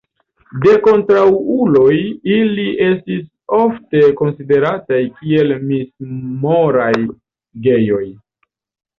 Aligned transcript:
De 0.61 0.71
kontraŭuloj 0.85 1.97
ili 2.37 2.63
estis 2.85 3.27
ofte 3.57 4.01
konsiderataj 4.21 5.01
kiel 5.19 5.53
mis-moraj 5.67 6.89
gejoj. 7.69 8.03